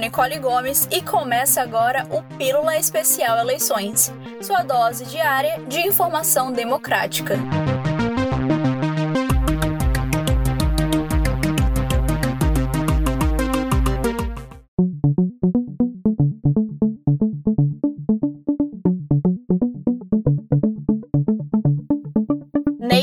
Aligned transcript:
Nicole 0.00 0.38
Gomes 0.38 0.88
e 0.90 1.00
começa 1.00 1.62
agora 1.62 2.04
o 2.10 2.20
Pílula 2.36 2.76
Especial 2.76 3.38
Eleições, 3.38 4.12
sua 4.40 4.62
dose 4.62 5.04
diária 5.04 5.60
de 5.68 5.78
informação 5.80 6.52
democrática. 6.52 7.36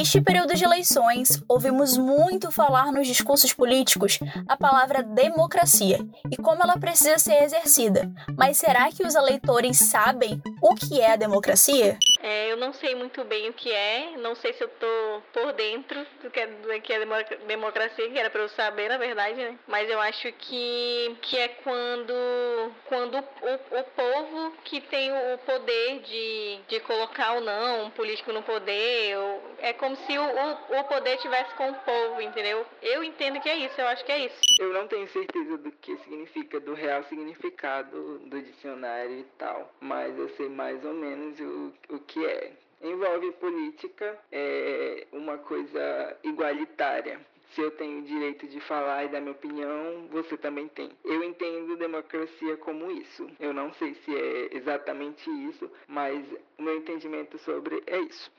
Neste 0.05 0.21
período 0.21 0.53
de 0.53 0.63
eleições, 0.63 1.41
ouvimos 1.49 1.97
muito 1.97 2.51
falar 2.51 2.91
nos 2.91 3.07
discursos 3.07 3.51
políticos 3.51 4.19
a 4.47 4.55
palavra 4.55 5.01
democracia 5.01 5.97
e 6.31 6.37
como 6.37 6.61
ela 6.61 6.77
precisa 6.77 7.17
ser 7.17 7.41
exercida. 7.41 8.11
Mas 8.37 8.57
será 8.57 8.87
que 8.91 9.03
os 9.03 9.15
eleitores 9.15 9.79
sabem 9.79 10.39
o 10.61 10.75
que 10.75 11.01
é 11.01 11.13
a 11.13 11.15
democracia? 11.15 11.97
É, 12.21 12.51
eu 12.51 12.57
não 12.57 12.71
sei 12.71 12.93
muito 12.93 13.23
bem 13.23 13.49
o 13.49 13.53
que 13.53 13.71
é, 13.71 14.17
não 14.17 14.35
sei 14.35 14.53
se 14.53 14.63
eu 14.63 14.67
tô 14.67 15.21
por 15.33 15.53
dentro 15.53 16.05
do 16.21 16.29
que 16.29 16.39
é, 16.39 16.47
do 16.47 16.81
que 16.81 16.93
é 16.93 17.05
democracia, 17.47 18.09
que 18.09 18.19
era 18.19 18.29
para 18.29 18.41
eu 18.41 18.49
saber, 18.49 18.89
na 18.89 18.97
verdade, 18.97 19.35
né? 19.35 19.57
Mas 19.67 19.89
eu 19.89 19.99
acho 19.99 20.31
que, 20.33 21.17
que 21.23 21.37
é 21.37 21.47
quando, 21.47 22.71
quando 22.87 23.15
o, 23.15 23.79
o 23.79 23.83
povo 23.95 24.53
que 24.63 24.81
tem 24.81 25.11
o 25.11 25.37
poder 25.39 25.99
de, 26.01 26.59
de 26.67 26.79
colocar 26.81 27.33
ou 27.33 27.41
não 27.41 27.85
um 27.85 27.89
político 27.89 28.31
no 28.31 28.43
poder, 28.43 29.17
ou, 29.17 29.55
é 29.59 29.73
como 29.73 29.94
se 29.95 30.17
o, 30.17 30.23
o, 30.23 30.79
o 30.79 30.83
poder 30.85 31.17
tivesse 31.17 31.53
com 31.55 31.69
o 31.69 31.75
povo, 31.75 32.21
entendeu? 32.21 32.65
Eu 32.81 33.03
entendo 33.03 33.39
que 33.39 33.49
é 33.49 33.57
isso, 33.57 33.79
eu 33.79 33.87
acho 33.87 34.03
que 34.03 34.11
é 34.11 34.25
isso. 34.25 34.39
Eu 34.59 34.73
não 34.73 34.87
tenho 34.87 35.07
certeza 35.09 35.57
do 35.57 35.71
que 35.71 35.95
significa, 35.97 36.59
do 36.59 36.73
real 36.73 37.03
significado 37.03 38.19
do 38.19 38.41
dicionário 38.41 39.19
e 39.19 39.23
tal, 39.37 39.71
mas 39.79 40.17
eu 40.17 40.29
sei 40.29 40.49
mais 40.49 40.83
ou 40.83 40.93
menos 40.93 41.39
o, 41.39 41.73
o 41.89 41.99
que 41.99 42.15
que 42.15 42.25
é 42.25 42.53
envolve 42.81 43.31
política, 43.33 44.17
é 44.31 45.05
uma 45.11 45.37
coisa 45.37 46.17
igualitária. 46.23 47.19
Se 47.53 47.61
eu 47.61 47.71
tenho 47.71 47.99
o 47.99 48.03
direito 48.03 48.47
de 48.47 48.59
falar 48.61 49.03
e 49.03 49.09
dar 49.09 49.19
minha 49.19 49.33
opinião, 49.33 50.07
você 50.11 50.37
também 50.37 50.67
tem. 50.69 50.91
Eu 51.03 51.23
entendo 51.23 51.77
democracia 51.77 52.55
como 52.57 52.91
isso. 52.91 53.27
Eu 53.39 53.53
não 53.53 53.73
sei 53.73 53.95
se 53.95 54.15
é 54.15 54.55
exatamente 54.55 55.29
isso, 55.49 55.69
mas 55.87 56.25
o 56.57 56.63
meu 56.63 56.77
entendimento 56.77 57.37
sobre 57.39 57.83
é 57.87 57.99
isso. 57.99 58.31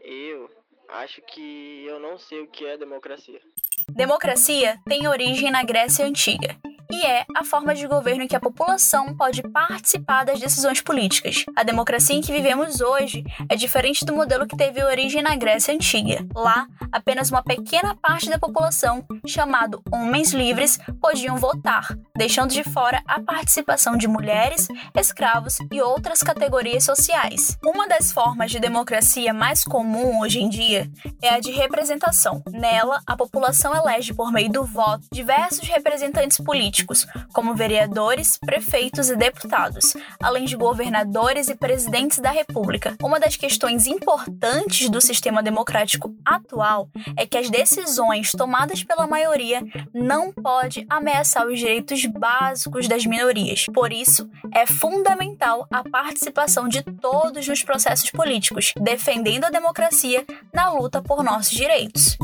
Eu 0.00 0.50
acho 0.92 1.22
que 1.22 1.84
eu 1.86 1.98
não 2.00 2.18
sei 2.18 2.40
o 2.40 2.46
que 2.46 2.64
é 2.64 2.76
democracia. 2.76 3.40
Democracia 3.88 4.78
tem 4.88 5.08
origem 5.08 5.50
na 5.50 5.62
Grécia 5.62 6.04
Antiga 6.04 6.56
e 6.90 7.06
é 7.06 7.24
a 7.36 7.44
forma 7.44 7.74
de 7.74 7.86
governo 7.86 8.24
em 8.24 8.28
que 8.28 8.36
a 8.36 8.40
população 8.40 9.14
pode 9.14 9.42
participar 9.42 10.24
das 10.24 10.40
decisões 10.40 10.80
políticas. 10.80 11.44
A 11.54 11.62
democracia 11.62 12.16
em 12.16 12.20
que 12.20 12.32
vivemos 12.32 12.80
hoje 12.80 13.24
é 13.48 13.54
diferente 13.54 14.04
do 14.04 14.14
modelo 14.14 14.46
que 14.46 14.56
teve 14.56 14.82
origem 14.82 15.22
na 15.22 15.36
Grécia 15.36 15.72
Antiga. 15.72 16.26
Lá, 16.34 16.66
apenas 16.90 17.30
uma 17.30 17.42
pequena 17.42 17.94
parte 17.94 18.28
da 18.28 18.38
população, 18.38 19.04
chamado 19.26 19.82
homens 19.92 20.32
livres, 20.32 20.78
podiam 21.00 21.36
votar, 21.36 21.96
deixando 22.16 22.50
de 22.50 22.64
fora 22.64 23.02
a 23.06 23.20
participação 23.20 23.96
de 23.96 24.08
mulheres, 24.08 24.68
escravos 24.96 25.58
e 25.70 25.80
outras 25.80 26.22
categorias 26.22 26.84
sociais. 26.84 27.56
Uma 27.64 27.86
das 27.86 28.10
formas 28.10 28.50
de 28.50 28.58
democracia 28.58 29.32
mais 29.32 29.64
comum 29.64 30.20
hoje 30.20 30.40
em 30.40 30.48
dia 30.48 30.90
é 31.22 31.30
a 31.30 31.40
de 31.40 31.52
representação. 31.52 32.42
Nela, 32.50 33.00
a 33.06 33.16
população 33.16 33.74
elege 33.74 34.12
por 34.12 34.32
meio 34.32 34.50
do 34.50 34.64
voto 34.64 35.06
diversos 35.12 35.68
representantes 35.68 36.38
políticos 36.38 36.79
políticos, 36.80 37.06
como 37.32 37.54
vereadores, 37.54 38.38
prefeitos 38.38 39.10
e 39.10 39.16
deputados, 39.16 39.94
além 40.22 40.44
de 40.44 40.56
governadores 40.56 41.48
e 41.48 41.54
presidentes 41.54 42.18
da 42.18 42.30
República. 42.30 42.96
Uma 43.02 43.20
das 43.20 43.36
questões 43.36 43.86
importantes 43.86 44.88
do 44.88 45.00
sistema 45.00 45.42
democrático 45.42 46.14
atual 46.24 46.88
é 47.16 47.26
que 47.26 47.38
as 47.38 47.50
decisões 47.50 48.32
tomadas 48.32 48.82
pela 48.82 49.06
maioria 49.06 49.62
não 49.92 50.32
pode 50.32 50.86
ameaçar 50.88 51.46
os 51.46 51.58
direitos 51.58 52.04
básicos 52.06 52.88
das 52.88 53.04
minorias. 53.04 53.66
Por 53.72 53.92
isso, 53.92 54.28
é 54.54 54.66
fundamental 54.66 55.66
a 55.70 55.88
participação 55.88 56.68
de 56.68 56.82
todos 56.82 57.46
nos 57.46 57.62
processos 57.62 58.10
políticos, 58.10 58.72
defendendo 58.80 59.44
a 59.44 59.50
democracia 59.50 60.24
na 60.52 60.72
luta 60.72 61.02
por 61.02 61.22
nossos 61.22 61.50
direitos. 61.50 62.16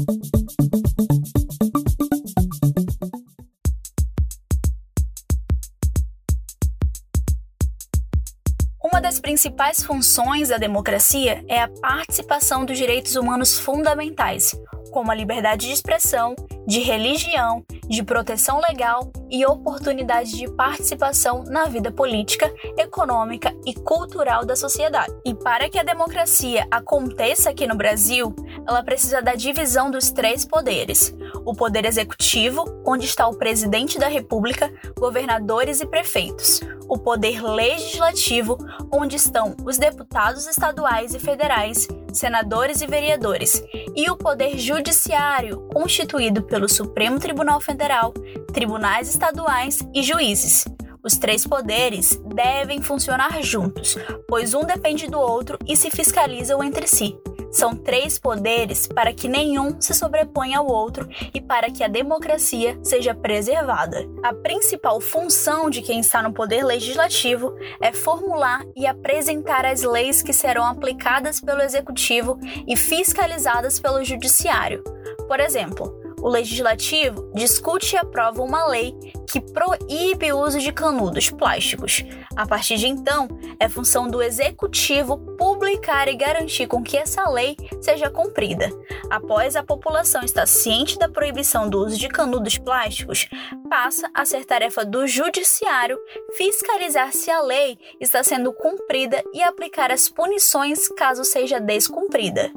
Principais 9.27 9.83
funções 9.83 10.51
da 10.51 10.57
democracia 10.57 11.45
é 11.49 11.61
a 11.61 11.67
participação 11.67 12.65
dos 12.65 12.79
direitos 12.79 13.17
humanos 13.17 13.59
fundamentais, 13.59 14.55
como 14.93 15.11
a 15.11 15.17
liberdade 15.17 15.67
de 15.67 15.73
expressão, 15.73 16.37
de 16.65 16.79
religião, 16.79 17.65
de 17.89 18.05
proteção 18.05 18.61
legal 18.61 19.11
e 19.29 19.45
oportunidade 19.45 20.31
de 20.31 20.49
participação 20.53 21.43
na 21.43 21.65
vida 21.65 21.91
política, 21.91 22.49
econômica 22.79 23.53
e 23.67 23.75
cultural 23.75 24.47
da 24.47 24.55
sociedade. 24.55 25.13
E 25.25 25.35
para 25.35 25.69
que 25.69 25.81
a 25.81 25.83
democracia 25.83 26.65
aconteça 26.71 27.51
aqui 27.51 27.67
no 27.67 27.75
Brasil, 27.75 28.33
ela 28.65 28.85
precisa 28.85 29.21
da 29.21 29.35
divisão 29.35 29.91
dos 29.91 30.13
três 30.13 30.45
poderes: 30.45 31.13
o 31.47 31.55
poder 31.55 31.87
executivo, 31.87 32.65
onde 32.85 33.07
está 33.07 33.27
o 33.29 33.37
presidente 33.37 33.99
da 33.99 34.09
República, 34.09 34.71
governadores 34.99 35.81
e 35.81 35.87
prefeitos, 35.87 36.61
o 36.89 36.99
poder 36.99 37.41
legislativo, 37.41 38.59
onde 38.93 39.17
estão 39.17 39.57
os 39.65 39.79
deputados 39.79 40.47
estaduais 40.47 41.15
e 41.15 41.21
federais, 41.21 41.87
senadores 42.13 42.83
e 42.83 42.87
vereadores, 42.87 43.63
e 43.95 44.11
o 44.11 44.17
poder 44.17 44.59
judiciário, 44.59 45.69
constituído 45.73 46.43
pelo 46.43 46.69
Supremo 46.69 47.21
Tribunal 47.21 47.61
Federal, 47.61 48.13
tribunais 48.53 49.09
estaduais 49.09 49.79
e 49.95 50.03
juízes. 50.03 50.65
Os 51.03 51.17
três 51.17 51.47
poderes 51.47 52.21
devem 52.35 52.83
funcionar 52.83 53.41
juntos, 53.41 53.97
pois 54.27 54.55
um 54.55 54.65
depende 54.65 55.07
do 55.07 55.21
outro 55.21 55.57
e 55.65 55.77
se 55.77 55.89
fiscalizam 55.89 56.65
entre 56.65 56.89
si. 56.89 57.17
São 57.51 57.75
três 57.75 58.19
poderes 58.19 58.87
para 58.87 59.13
que 59.13 59.29
nenhum 59.29 59.81
se 59.81 59.95
sobreponha 59.95 60.59
ao 60.59 60.67
outro 60.67 61.09
e 61.33 61.41
para 61.41 61.71
que 61.71 61.83
a 61.83 61.89
democracia 61.89 62.79
seja 62.83 63.15
preservada. 63.15 64.07
A 64.23 64.33
principal 64.33 65.01
função 65.01 65.71
de 65.71 65.83
quem 65.83 66.01
está 66.01 66.23
no 66.23 66.33
poder 66.33 66.65
legislativo 66.65 67.55
é 67.81 67.93
formular 67.93 68.65
e 68.75 68.87
apresentar 68.87 69.65
as 69.65 69.83
leis 69.83 70.23
que 70.23 70.33
serão 70.33 70.65
aplicadas 70.65 71.41
pelo 71.41 71.63
executivo 71.63 72.39
e 72.67 72.77
fiscalizadas 72.77 73.81
pelo 73.81 74.05
judiciário. 74.05 74.83
Por 75.27 75.41
exemplo, 75.41 76.06
o 76.21 76.29
legislativo 76.29 77.31
discute 77.35 77.95
e 77.95 77.99
aprova 77.99 78.43
uma 78.43 78.67
lei 78.67 78.95
que 79.29 79.41
proíbe 79.41 80.33
o 80.33 80.39
uso 80.39 80.59
de 80.59 80.73
canudos 80.73 81.31
plásticos. 81.31 82.05
A 82.35 82.47
partir 82.47 82.77
de 82.77 82.87
então, 82.87 83.29
é 83.59 83.69
função 83.69 84.09
do 84.09 84.23
executivo 84.23 85.19
publicar 85.37 86.09
e 86.09 86.17
garantir 86.17 86.67
com 86.67 86.83
que 86.83 86.97
essa 86.97 87.29
lei 87.29 87.57
seja 87.81 88.11
cumprida. 88.11 88.71
Após 89.11 89.57
a 89.57 89.63
população 89.63 90.23
estar 90.23 90.47
ciente 90.47 90.99
da 90.99 91.09
proibição 91.09 91.69
do 91.69 91.85
uso 91.85 91.99
de 91.99 92.09
canudos 92.09 92.59
plásticos, 92.59 93.29
passa 93.69 94.11
a 94.15 94.25
ser 94.25 94.45
tarefa 94.45 94.85
do 94.85 95.07
judiciário 95.07 95.99
fiscalizar 96.37 97.13
se 97.13 97.31
a 97.31 97.41
lei 97.41 97.79
está 98.01 98.23
sendo 98.23 98.53
cumprida 98.53 99.23
e 99.33 99.43
aplicar 99.43 99.91
as 99.91 100.09
punições 100.09 100.89
caso 100.89 101.25
seja 101.25 101.61
descumprida. 101.61 102.53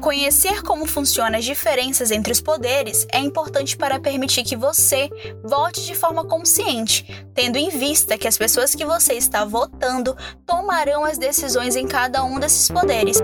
Conhecer 0.00 0.62
como 0.62 0.84
funcionam 0.84 1.38
as 1.38 1.44
diferenças 1.44 2.10
entre 2.10 2.30
os 2.30 2.40
poderes 2.40 3.06
é 3.10 3.18
importante 3.18 3.76
para 3.78 3.98
permitir 3.98 4.44
que 4.44 4.54
você 4.54 5.08
vote 5.42 5.86
de 5.86 5.94
forma 5.94 6.22
consciente, 6.22 7.06
tendo 7.34 7.56
em 7.56 7.70
vista 7.70 8.18
que 8.18 8.28
as 8.28 8.36
pessoas 8.36 8.74
que 8.74 8.84
você 8.84 9.14
está 9.14 9.46
votando 9.46 10.14
tomarão 10.44 11.02
as 11.02 11.16
decisões 11.16 11.76
em 11.76 11.86
cada 11.86 12.22
um 12.22 12.38
desses 12.38 12.68
poderes. 12.70 13.22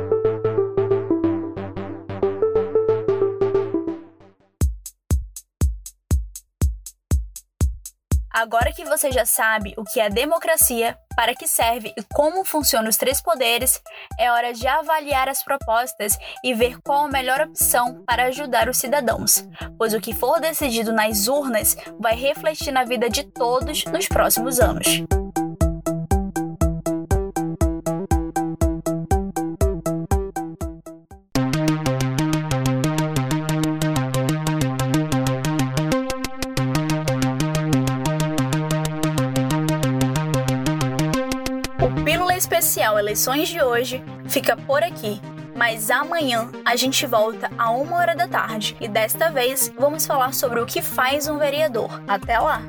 Agora 8.32 8.72
que 8.72 8.84
você 8.84 9.12
já 9.12 9.26
sabe 9.26 9.74
o 9.76 9.84
que 9.84 10.00
é 10.00 10.08
democracia, 10.08 10.96
para 11.14 11.34
que 11.34 11.46
serve 11.46 11.92
e 11.96 12.02
como 12.14 12.44
funcionam 12.44 12.88
os 12.88 12.96
três 12.96 13.20
poderes, 13.20 13.82
é 14.18 14.32
hora 14.32 14.54
de 14.54 14.66
avaliar 14.66 15.28
as 15.28 15.44
propostas 15.44 16.18
e 16.42 16.54
ver 16.54 16.80
qual 16.80 17.04
a 17.04 17.10
melhor 17.10 17.42
opção 17.42 18.02
para 18.06 18.24
ajudar 18.24 18.70
os 18.70 18.78
cidadãos, 18.78 19.46
pois 19.76 19.92
o 19.92 20.00
que 20.00 20.14
for 20.14 20.40
decidido 20.40 20.92
nas 20.92 21.28
urnas 21.28 21.76
vai 22.00 22.14
refletir 22.14 22.72
na 22.72 22.84
vida 22.84 23.10
de 23.10 23.24
todos 23.24 23.84
nos 23.84 24.08
próximos 24.08 24.58
anos. 24.60 25.04
Especial 42.52 42.98
Eleições 42.98 43.48
de 43.48 43.62
hoje 43.62 44.04
fica 44.28 44.54
por 44.54 44.82
aqui. 44.82 45.18
Mas 45.56 45.90
amanhã 45.90 46.50
a 46.66 46.76
gente 46.76 47.06
volta 47.06 47.50
a 47.56 47.70
uma 47.70 47.96
hora 47.96 48.14
da 48.14 48.28
tarde 48.28 48.76
e 48.78 48.86
desta 48.86 49.30
vez 49.30 49.72
vamos 49.78 50.04
falar 50.04 50.34
sobre 50.34 50.60
o 50.60 50.66
que 50.66 50.82
faz 50.82 51.28
um 51.28 51.38
vereador. 51.38 52.02
Até 52.06 52.38
lá! 52.38 52.60